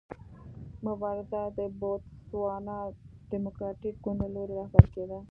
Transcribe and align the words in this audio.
مبارزه 0.85 1.41
د 1.57 1.59
بوتسوانا 1.79 2.77
ډیموکراټیک 3.31 3.95
ګوند 4.03 4.19
له 4.23 4.29
لوري 4.35 4.53
رهبري 4.61 4.89
کېده. 4.95 5.19